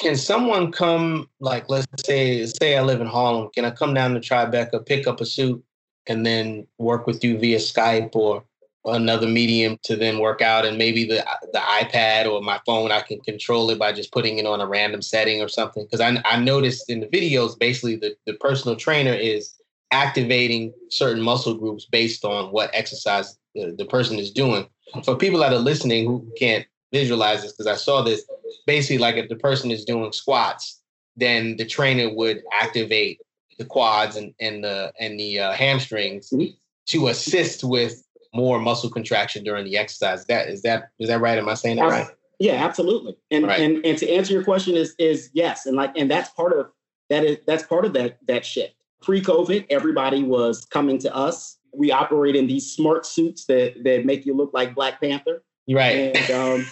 [0.00, 4.14] Can someone come, like, let's say, say I live in Harlem, can I come down
[4.14, 5.62] to Tribeca, pick up a suit,
[6.06, 8.42] and then work with you via Skype or
[8.86, 13.02] another medium to then work out and maybe the the iPad or my phone I
[13.02, 15.84] can control it by just putting it on a random setting or something?
[15.84, 19.54] Because I, I noticed in the videos basically the, the personal trainer is
[19.92, 24.66] activating certain muscle groups based on what exercise the, the person is doing.
[25.04, 28.24] For people that are listening who can't visualize this because I saw this
[28.66, 30.80] basically like if the person is doing squats
[31.16, 33.20] then the trainer would activate
[33.58, 36.52] the quads and, and the and the uh, hamstrings mm-hmm.
[36.86, 38.02] to assist with
[38.34, 40.24] more muscle contraction during the exercise.
[40.26, 41.38] That is that is that right?
[41.38, 42.08] Am I saying that right?
[42.38, 43.16] Yeah, absolutely.
[43.30, 43.60] And right.
[43.60, 46.70] and and to answer your question is is yes, and like and that's part of
[47.10, 48.74] that is that's part of that that shift.
[49.02, 51.58] Pre-COVID, everybody was coming to us.
[51.72, 55.42] We operate in these smart suits that that make you look like Black Panther.
[55.70, 56.16] Right.
[56.16, 56.66] And,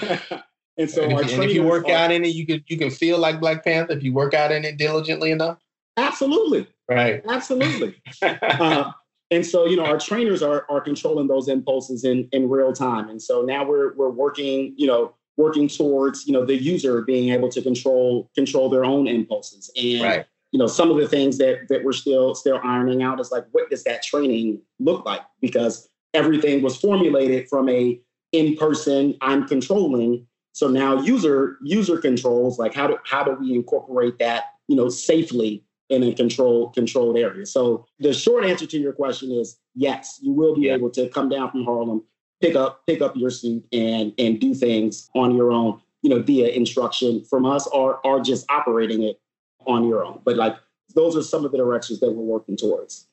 [0.00, 0.44] um,
[0.76, 2.76] And so, and if, and if you work are, out in it, you can you
[2.76, 5.58] can feel like Black Panther if you work out in it diligently enough.
[5.96, 6.66] Absolutely.
[6.88, 7.22] Right.
[7.28, 7.94] Absolutely.
[8.22, 8.90] uh,
[9.30, 13.08] and so, you know, our trainers are are controlling those impulses in in real time.
[13.08, 17.32] And so now we're we're working, you know, working towards, you know, the user being
[17.32, 19.70] able to control control their own impulses.
[19.76, 20.26] And right.
[20.50, 23.44] you know, some of the things that that we're still still ironing out is like
[23.52, 25.22] what does that training look like?
[25.40, 28.00] Because everything was formulated from a
[28.32, 30.26] in person, I'm controlling.
[30.52, 34.88] So now user user controls, like how do how do we incorporate that, you know,
[34.88, 37.44] safely in a control controlled area.
[37.46, 40.74] So the short answer to your question is yes, you will be yeah.
[40.74, 42.02] able to come down from Harlem,
[42.40, 46.22] pick up pick up your seat and and do things on your own, you know,
[46.22, 49.20] via instruction from us or or just operating it
[49.66, 50.20] on your own.
[50.24, 50.56] But like
[50.94, 53.08] those are some of the directions that we're working towards.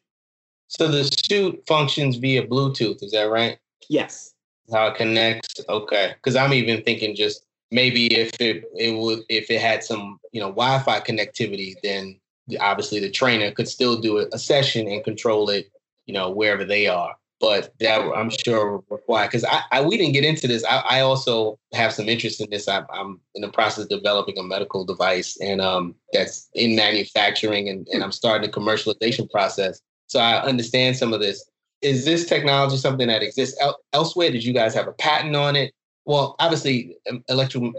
[0.72, 3.58] So the suit functions via Bluetooth, is that right?
[3.90, 4.34] Yes.
[4.72, 5.60] How it connects?
[5.68, 6.14] Okay.
[6.16, 10.40] Because I'm even thinking just maybe if it it would if it had some you
[10.40, 12.18] know Wi-Fi connectivity, then
[12.62, 15.70] obviously the trainer could still do a session and control it,
[16.06, 17.16] you know, wherever they are.
[17.42, 20.64] But that I'm sure required because I, I, we didn't get into this.
[20.64, 22.70] I, I also have some interest in this.
[22.70, 27.68] I, am in the process of developing a medical device and um, that's in manufacturing
[27.68, 29.82] and, and I'm starting the commercialization process.
[30.12, 31.50] So I understand some of this.
[31.82, 34.30] Is this technology something that exists el- elsewhere?
[34.30, 35.74] Did you guys have a patent on it?
[36.04, 36.98] Well, obviously,
[37.30, 37.72] electro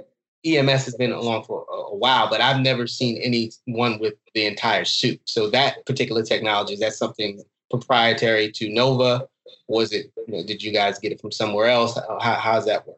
[0.42, 4.86] EMS has been along for a, while, but I've never seen anyone with the entire
[4.86, 5.20] suit.
[5.26, 9.28] So that particular technology is that something proprietary to Nova?
[9.68, 10.10] Was it?
[10.26, 11.98] You know, did you guys get it from somewhere else?
[12.22, 12.96] How, how does that work?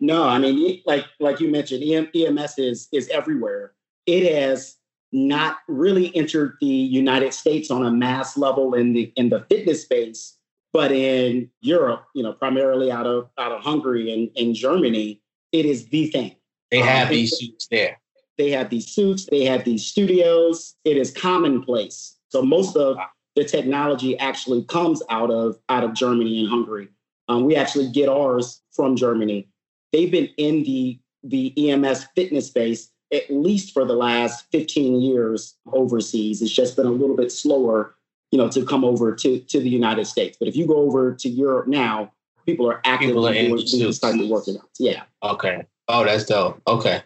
[0.00, 3.74] No, I mean, like like you mentioned, EMS is is everywhere.
[4.06, 4.78] It has
[5.12, 9.82] not really entered the United States on a mass level in the in the fitness
[9.82, 10.36] space,
[10.72, 15.20] but in Europe, you know, primarily out of out of Hungary and, and Germany,
[15.52, 16.36] it is the thing.
[16.70, 17.98] They have um, these suits there.
[18.38, 20.76] They have these suits, they have these studios.
[20.84, 22.16] It is commonplace.
[22.28, 22.96] So most of
[23.36, 26.88] the technology actually comes out of out of Germany and Hungary.
[27.28, 29.48] Um, we actually get ours from Germany.
[29.92, 35.56] They've been in the the EMS fitness space at least for the last 15 years
[35.72, 36.42] overseas.
[36.42, 37.94] It's just been a little bit slower,
[38.30, 40.36] you know, to come over to, to the United States.
[40.38, 42.12] But if you go over to Europe now,
[42.46, 44.68] people are actively people are doing, doing type of working out.
[44.78, 45.02] Yeah.
[45.22, 45.66] Okay.
[45.88, 46.60] Oh, that's dope.
[46.66, 47.02] Okay.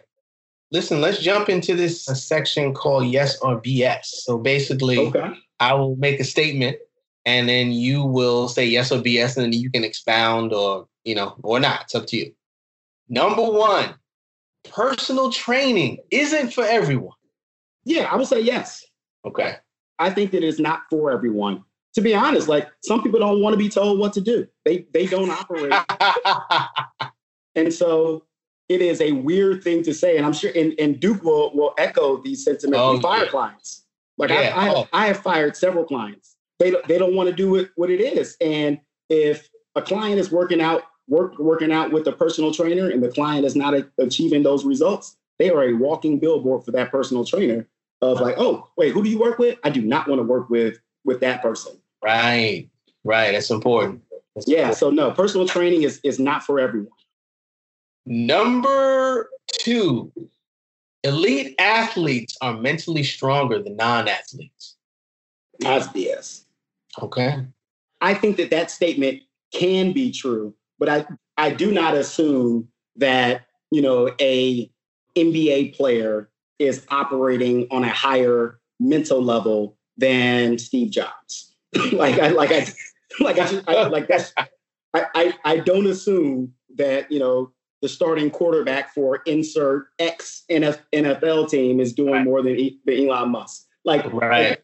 [0.71, 4.05] Listen, let's jump into this section called Yes or BS.
[4.05, 5.33] So basically, okay.
[5.59, 6.77] I will make a statement
[7.25, 11.15] and then you will say yes or BS, and then you can expound or, you
[11.15, 11.83] know, or not.
[11.83, 12.33] It's up to you.
[13.09, 13.95] Number one,
[14.71, 17.15] personal training isn't for everyone.
[17.83, 18.85] Yeah, I would say yes.
[19.25, 19.55] Okay.
[19.99, 21.63] I think that it's not for everyone.
[21.93, 24.47] To be honest, like some people don't want to be told what to do.
[24.65, 25.73] They they don't operate.
[27.55, 28.25] and so
[28.67, 30.17] it is a weird thing to say.
[30.17, 33.29] And I'm sure and, and Duke will will echo these sentiments oh, fire yeah.
[33.29, 33.85] clients.
[34.17, 34.53] Like yeah.
[34.55, 34.87] I, I, oh.
[34.91, 36.35] I have fired several clients.
[36.59, 38.35] They they don't want to do it what it is.
[38.41, 43.03] And if a client is working out work, working out with a personal trainer and
[43.03, 46.91] the client is not a, achieving those results, they are a walking billboard for that
[46.91, 47.67] personal trainer
[48.01, 49.57] of like, oh, wait, who do you work with?
[49.63, 51.73] I do not want to work with with that person.
[52.03, 52.69] Right,
[53.03, 53.31] right.
[53.31, 54.01] That's important.
[54.35, 54.69] That's yeah.
[54.69, 54.77] Important.
[54.77, 56.89] So no, personal training is is not for everyone.
[58.05, 60.11] Number two,
[61.03, 64.75] elite athletes are mentally stronger than non-athletes.
[65.59, 66.43] That's BS.
[67.01, 67.45] Okay.
[68.01, 71.05] I think that that statement can be true, but I,
[71.37, 74.69] I do not assume that, you know, a
[75.15, 81.53] NBA player is operating on a higher mental level than Steve Jobs.
[81.91, 82.65] like I like I
[83.19, 84.47] like I, I like that's I,
[84.93, 91.79] I I don't assume that, you know, the starting quarterback for insert X NFL team
[91.79, 92.23] is doing right.
[92.23, 93.65] more than, than Elon Musk.
[93.83, 94.57] Like, right.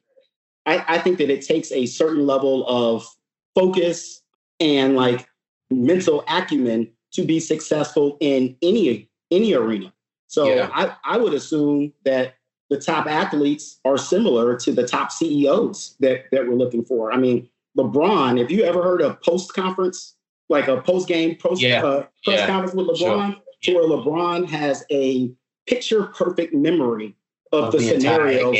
[0.65, 3.05] I, I think that it takes a certain level of
[3.53, 4.21] focus
[4.59, 5.27] and like
[5.71, 9.93] mental acumen to be successful in any any arena.
[10.27, 10.69] So yeah.
[10.73, 12.35] I, I would assume that
[12.69, 17.11] the top athletes are similar to the top CEOs that, that we're looking for.
[17.11, 20.15] I mean, LeBron, have you ever heard of post conference,
[20.49, 21.83] like a post game post yeah.
[21.83, 22.47] uh, press yeah.
[22.47, 23.87] conference with LeBron, sure.
[23.87, 25.31] where LeBron has a
[25.67, 27.15] picture perfect memory
[27.51, 28.57] of, of the, the scenarios.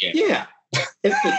[0.00, 0.46] Yeah.
[1.12, 1.38] yeah.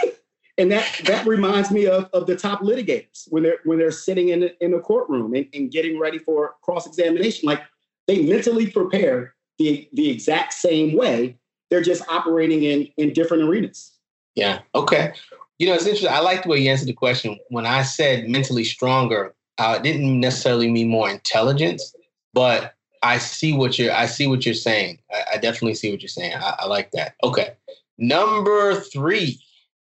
[0.58, 4.30] and that that reminds me of, of the top litigators when they're when they're sitting
[4.30, 7.46] in in a courtroom and, and getting ready for cross examination.
[7.46, 7.62] Like
[8.06, 11.36] they mentally prepare the the exact same way.
[11.70, 13.92] They're just operating in in different arenas.
[14.34, 14.60] Yeah.
[14.74, 15.12] Okay.
[15.58, 16.10] You know, it's interesting.
[16.10, 17.38] I like the way you answered the question.
[17.48, 21.94] When I said mentally stronger, uh, didn't necessarily mean more intelligence,
[22.34, 24.98] but I see what you're I see what you're saying.
[25.12, 26.34] I, I definitely see what you're saying.
[26.34, 27.14] I, I like that.
[27.22, 27.54] Okay.
[27.98, 29.40] Number three,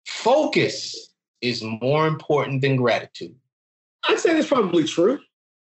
[0.10, 3.36] focus is more important than gratitude.
[4.08, 5.20] I'd say that's probably true.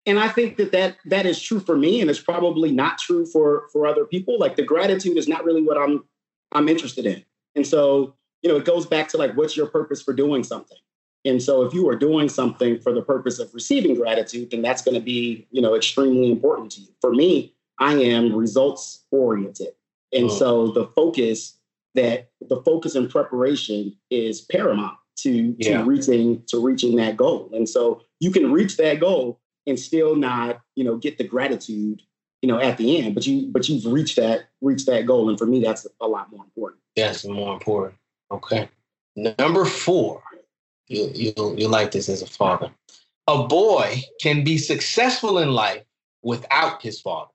[0.05, 3.27] And I think that, that that is true for me, and it's probably not true
[3.27, 4.39] for for other people.
[4.39, 6.05] Like the gratitude is not really what I'm
[6.53, 7.25] I'm interested in.
[7.57, 10.79] And so, you know, it goes back to like what's your purpose for doing something?
[11.25, 14.83] And so if you are doing something for the purpose of receiving gratitude, then that's
[14.83, 16.89] going to be, you know, extremely important to you.
[17.01, 19.75] For me, I am results oriented.
[20.13, 20.29] And oh.
[20.29, 21.59] so the focus
[21.97, 25.79] that the focus and preparation is paramount to, yeah.
[25.79, 27.51] to reaching to reaching that goal.
[27.53, 32.03] And so you can reach that goal and still not, you know, get the gratitude,
[32.43, 35.29] you know, at the end, but you but you've reached that reached that goal.
[35.29, 36.81] And for me, that's a lot more important.
[36.95, 37.99] That's more important.
[38.31, 38.69] Okay.
[39.17, 40.23] Number four,
[40.89, 42.71] you you you like this as a father.
[43.29, 45.83] A boy can be successful in life
[46.23, 47.33] without his father.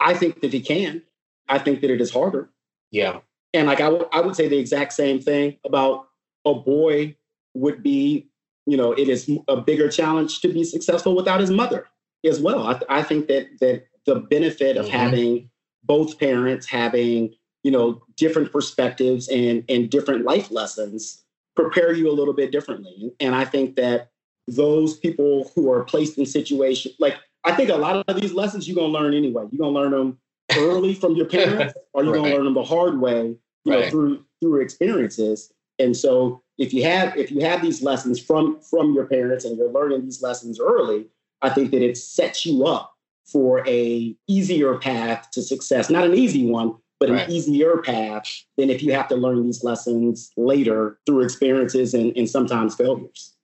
[0.00, 1.02] I think that he can.
[1.48, 2.50] I think that it is harder.
[2.90, 3.20] Yeah.
[3.54, 6.08] And like I, w- I would say the exact same thing about
[6.44, 7.16] a boy
[7.54, 8.28] would be,
[8.66, 11.86] you know, it is a bigger challenge to be successful without his mother
[12.24, 12.66] as well.
[12.66, 14.96] I, I think that that the benefit of mm-hmm.
[14.96, 15.50] having
[15.84, 21.22] both parents having, you know, different perspectives and and different life lessons
[21.54, 23.12] prepare you a little bit differently.
[23.20, 24.10] And I think that
[24.48, 28.66] those people who are placed in situations like I think a lot of these lessons
[28.66, 29.44] you're gonna learn anyway.
[29.50, 30.18] You're gonna learn them
[30.58, 32.22] early from your parents, or you're right.
[32.22, 33.84] gonna learn them the hard way, you right.
[33.84, 35.52] know, through through experiences.
[35.78, 39.56] And so if you have if you have these lessons from from your parents and
[39.56, 41.06] you're learning these lessons early,
[41.42, 42.94] I think that it sets you up
[43.24, 45.90] for a easier path to success.
[45.90, 47.26] Not an easy one, but right.
[47.26, 52.16] an easier path than if you have to learn these lessons later through experiences and,
[52.16, 53.34] and sometimes failures.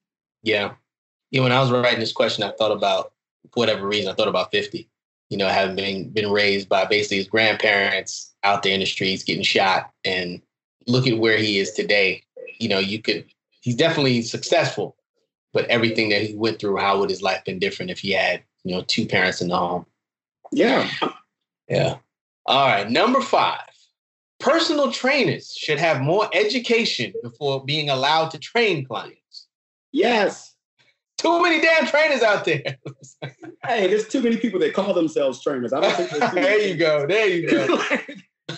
[0.42, 0.74] Yeah.
[1.30, 3.12] Yeah, when I was writing this question, I thought about,
[3.52, 4.88] for whatever reason, I thought about 50,
[5.30, 9.22] you know, having been, been raised by basically his grandparents out there in the streets
[9.22, 10.40] getting shot and
[10.86, 12.22] look at where he is today.
[12.58, 13.26] You know, you could,
[13.60, 14.96] he's definitely successful,
[15.52, 18.42] but everything that he went through, how would his life been different if he had,
[18.64, 19.86] you know, two parents in the home?
[20.50, 20.88] Yeah.
[21.68, 21.98] Yeah.
[22.46, 23.60] All right, number five.
[24.40, 29.48] Personal trainers should have more education before being allowed to train clients.
[29.92, 30.54] Yes.
[31.18, 32.62] Too many damn trainers out there.
[33.64, 35.72] hey, there's too many people that call themselves trainers.
[35.72, 37.06] I don't think there you go.
[37.06, 37.82] There you go.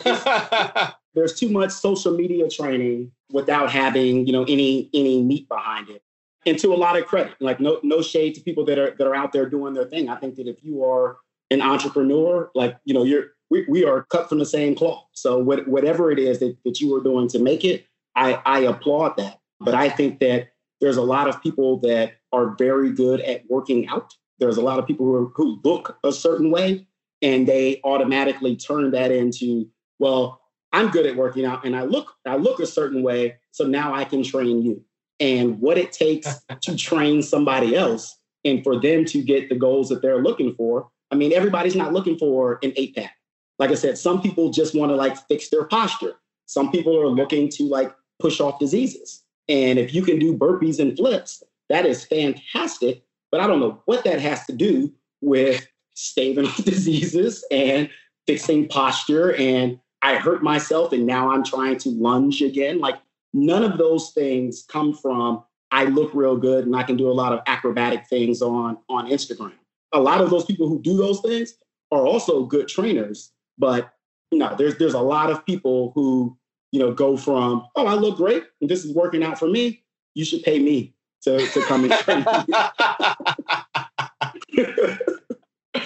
[1.14, 6.02] there's too much social media training without having, you know, any any meat behind it.
[6.46, 9.06] And to a lot of credit, like no no shade to people that are that
[9.06, 10.08] are out there doing their thing.
[10.08, 11.18] I think that if you are
[11.50, 15.04] an entrepreneur, like you know, you're we, we are cut from the same cloth.
[15.12, 17.84] So what, whatever it is that, that you are doing to make it,
[18.14, 19.40] I, I applaud that.
[19.60, 20.48] But I think that
[20.80, 24.14] there's a lot of people that are very good at working out.
[24.38, 26.86] There's a lot of people who, are, who look a certain way
[27.22, 29.68] and they automatically turn that into,
[29.98, 30.40] well,
[30.72, 33.92] I'm good at working out and I look I look a certain way, so now
[33.92, 34.82] I can train you.
[35.18, 39.88] And what it takes to train somebody else and for them to get the goals
[39.90, 40.88] that they're looking for.
[41.10, 43.16] I mean, everybody's not looking for an eight pack
[43.60, 46.14] like I said, some people just want to like fix their posture.
[46.46, 49.22] Some people are looking to like push off diseases.
[49.50, 53.04] And if you can do burpees and flips, that is fantastic.
[53.30, 57.90] But I don't know what that has to do with staving off diseases and
[58.26, 59.34] fixing posture.
[59.36, 62.78] And I hurt myself and now I'm trying to lunge again.
[62.78, 62.96] Like
[63.34, 67.12] none of those things come from I look real good and I can do a
[67.12, 69.52] lot of acrobatic things on, on Instagram.
[69.92, 71.54] A lot of those people who do those things
[71.92, 73.92] are also good trainers but
[74.32, 76.36] know, there's there's a lot of people who
[76.72, 79.82] you know go from oh I look great and this is working out for me.
[80.14, 82.24] You should pay me to to come and train.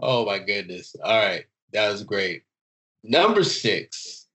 [0.00, 0.94] oh my goodness!
[1.02, 2.42] All right, that was great.
[3.02, 4.26] Number six,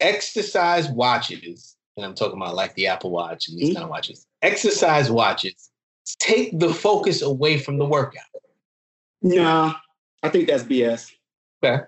[0.00, 3.76] exercise watches, and I'm talking about like the Apple Watch and these mm-hmm.
[3.76, 4.26] kind of watches.
[4.42, 5.70] Exercise watches
[6.18, 8.24] take the focus away from the workout.
[9.22, 9.74] Nah,
[10.22, 11.12] I think that's BS.
[11.62, 11.84] Okay.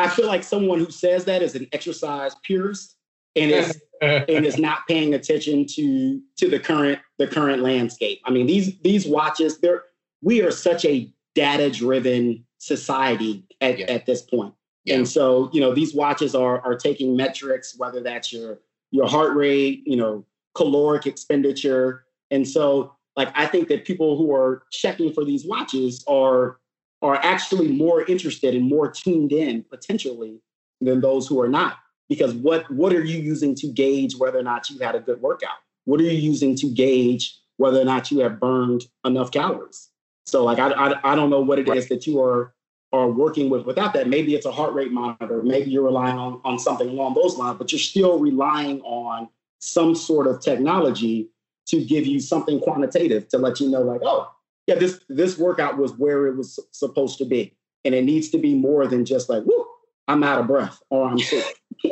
[0.00, 2.96] I feel like someone who says that is an exercise purist
[3.36, 8.20] and is and is not paying attention to to the current the current landscape.
[8.24, 9.84] I mean, these these watches, they're
[10.22, 13.86] we are such a data driven society at, yeah.
[13.86, 14.54] at this point.
[14.84, 14.96] Yeah.
[14.96, 19.36] And so, you know, these watches are are taking metrics, whether that's your your heart
[19.36, 20.24] rate, you know,
[20.54, 22.04] caloric expenditure.
[22.30, 26.59] And so, like, I think that people who are checking for these watches are
[27.02, 30.40] are actually more interested and more tuned in potentially
[30.80, 31.76] than those who are not.
[32.08, 35.20] Because what what are you using to gauge whether or not you had a good
[35.20, 35.58] workout?
[35.84, 39.88] What are you using to gauge whether or not you have burned enough calories?
[40.26, 42.52] So like I I, I don't know what it is that you are
[42.92, 44.08] are working with without that.
[44.08, 45.42] Maybe it's a heart rate monitor.
[45.42, 49.28] Maybe you're relying on, on something along those lines, but you're still relying on
[49.60, 51.28] some sort of technology
[51.66, 54.28] to give you something quantitative to let you know, like, oh,
[54.70, 57.52] yeah, this this workout was where it was supposed to be.
[57.84, 59.66] And it needs to be more than just like, whoo,
[60.06, 61.60] I'm out of breath or I'm sick.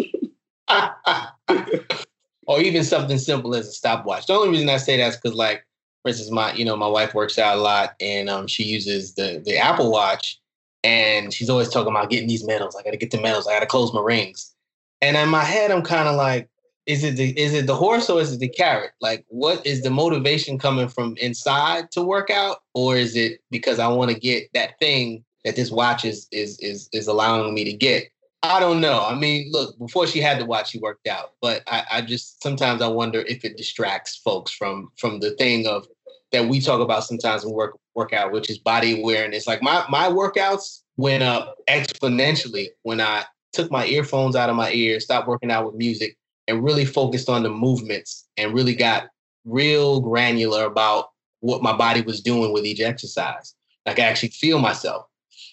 [2.46, 4.26] or even something simple as a stopwatch.
[4.26, 5.66] The only reason I say that is because, like,
[6.02, 9.14] for instance, my you know my wife works out a lot and um, she uses
[9.14, 10.40] the the Apple Watch,
[10.84, 12.76] and she's always talking about getting these medals.
[12.76, 13.48] I got to get the medals.
[13.48, 14.54] I got to close my rings.
[15.02, 16.48] And in my head, I'm kind of like,
[16.89, 18.93] is it the is it the horse or is it the carrot?
[19.03, 23.78] Like, what is the motivation coming from inside to work out, or is it because
[23.78, 27.64] I want to get that thing that this watch is is is is allowing me
[27.64, 28.09] to get?
[28.43, 29.05] I don't know.
[29.05, 32.43] I mean, look, before she had the watch, she worked out, but I, I just
[32.43, 35.86] sometimes I wonder if it distracts folks from from the thing of
[36.32, 39.47] that we talk about sometimes in work workout, which is body awareness.
[39.47, 44.70] Like my my workouts went up exponentially when I took my earphones out of my
[44.72, 46.16] ears, stopped working out with music,
[46.49, 49.05] and really focused on the movements and really got
[49.44, 53.55] real granular about what my body was doing with each exercise.
[53.86, 55.07] Like I actually feel myself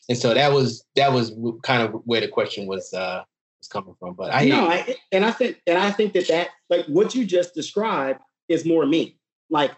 [0.10, 1.34] and so that was that was
[1.64, 3.24] kind of where the question was uh
[3.60, 4.14] was coming from.
[4.14, 7.26] But I know, I, and I think and I think that that like what you
[7.26, 9.18] just described is more me.
[9.50, 9.72] Like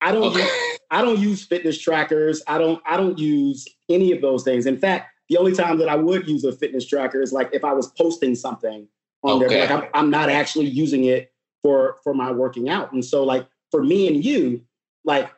[0.00, 0.40] I don't okay.
[0.40, 2.42] use, I don't use fitness trackers.
[2.46, 4.66] I don't I don't use any of those things.
[4.66, 7.64] In fact, the only time that I would use a fitness tracker is like if
[7.64, 8.86] I was posting something
[9.22, 9.48] on okay.
[9.48, 9.60] there.
[9.68, 12.92] Like I'm, I'm not actually using it for for my working out.
[12.92, 14.62] And so like for me and you,
[15.04, 15.30] like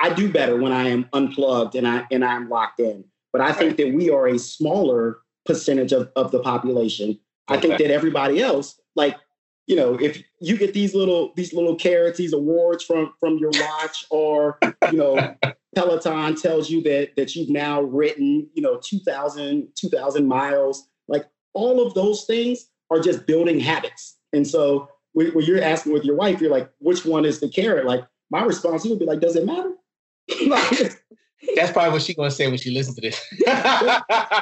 [0.00, 3.04] I do better when I am unplugged and I and I'm locked in.
[3.32, 7.18] But I think that we are a smaller percentage of, of the population.
[7.48, 9.16] I think that everybody else, like,
[9.66, 13.50] you know, if you get these little these little carrots, these awards from from your
[13.54, 14.58] watch, or
[14.90, 15.34] you know,
[15.74, 20.88] Peloton tells you that that you've now written, you know, 2,000 2,000 miles.
[21.08, 24.16] Like all of those things are just building habits.
[24.32, 27.48] And so when, when you're asking with your wife, you're like, which one is the
[27.48, 27.86] carrot?
[27.86, 29.72] Like my response, you would be like, does it matter?
[30.46, 30.96] like,
[31.56, 33.20] that's probably what she's gonna say when she listens to this.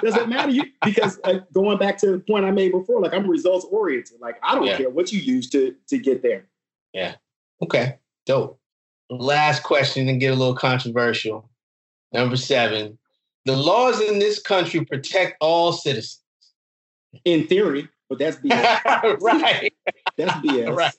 [0.03, 0.51] Does it matter?
[0.51, 4.21] You because like, going back to the point I made before, like I'm results oriented.
[4.21, 4.77] Like I don't yeah.
[4.77, 6.47] care what you use to to get there.
[6.93, 7.17] Yeah.
[7.61, 7.99] Okay.
[8.27, 8.61] Dope.
[9.11, 11.51] Last question and get a little controversial.
[12.13, 12.99] Number seven.
[13.45, 16.21] The laws in this country protect all citizens.
[17.25, 19.21] In theory, but that's BS.
[19.23, 19.73] right.
[20.19, 20.77] that's BS.
[20.77, 20.95] Right.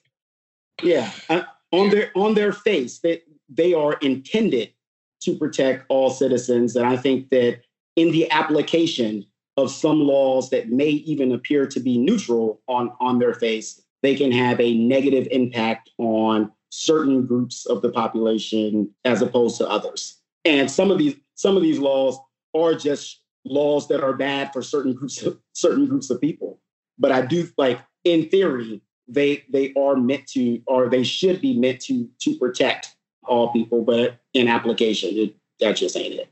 [0.81, 1.11] Yeah.
[1.29, 4.73] Uh, on their on their face, they they are intended
[5.21, 6.75] to protect all citizens.
[6.75, 7.61] And I think that
[7.95, 9.25] in the application
[9.57, 14.15] of some laws that may even appear to be neutral on, on their face, they
[14.15, 20.19] can have a negative impact on certain groups of the population as opposed to others.
[20.45, 22.17] And some of these some of these laws
[22.55, 26.52] are just laws that are bad for certain groups of certain groups of people.
[26.97, 31.57] But I do like in theory, they they are meant to or they should be
[31.57, 36.29] meant to to protect all people, but in application, it, that just ain't it.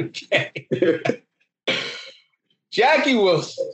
[0.00, 1.22] okay.
[2.70, 3.72] Jackie Wilson.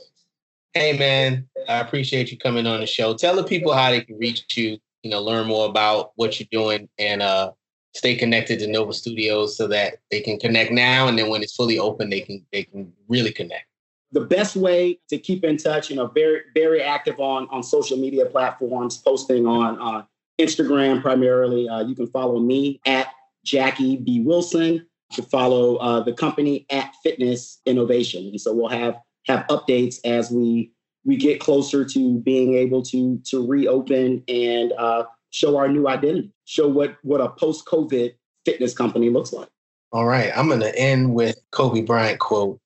[0.73, 3.15] Hey man, I appreciate you coming on the show.
[3.15, 6.47] Tell the people how they can reach you, you know, learn more about what you're
[6.51, 7.51] doing and uh
[7.93, 11.55] stay connected to Nova Studios so that they can connect now and then when it's
[11.55, 13.65] fully open they can they can really connect.
[14.13, 17.97] The best way to keep in touch, you know, very very active on on social
[17.97, 20.03] media platforms, posting on uh,
[20.39, 21.69] Instagram primarily.
[21.69, 23.07] Uh, you can follow me at
[23.45, 24.21] Jackie B.
[24.21, 24.85] Wilson.
[25.15, 28.27] To follow uh, the company at Fitness Innovation.
[28.27, 28.95] And so we'll have
[29.27, 30.71] have updates as we
[31.03, 36.31] we get closer to being able to to reopen and uh, show our new identity,
[36.45, 38.13] show what what a post COVID
[38.45, 39.49] fitness company looks like.
[39.91, 42.60] All right, I'm going to end with Kobe Bryant quote.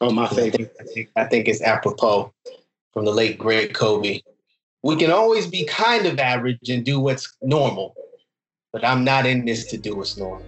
[0.00, 0.74] Oh, my favorite.
[0.80, 2.32] I think, I think, it's apropos
[2.92, 4.20] from the late great Kobe
[4.84, 7.96] we can always be kind of average and do what's normal,
[8.70, 10.46] but I'm not in this to do what's normal.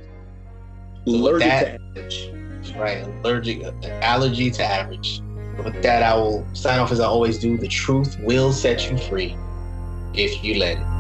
[1.07, 2.77] allergic that, to average.
[2.77, 3.65] Right, allergic,
[4.03, 5.23] allergy to average.
[5.65, 7.57] With that, I will sign off as I always do.
[7.57, 9.35] The truth will set you free
[10.13, 10.96] if you let it.